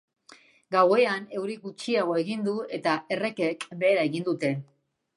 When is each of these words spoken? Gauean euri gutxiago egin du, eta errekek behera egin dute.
Gauean 0.75 1.27
euri 1.41 1.59
gutxiago 1.67 2.17
egin 2.23 2.49
du, 2.49 2.57
eta 2.81 2.97
errekek 3.19 3.71
behera 3.85 4.11
egin 4.11 4.31
dute. 4.33 4.57